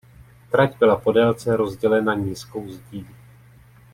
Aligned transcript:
Trať 0.51 0.77
byla 0.79 0.95
po 0.95 1.11
délce 1.11 1.57
rozdělena 1.57 2.13
nízkou 2.13 2.69
zdí. 2.69 3.07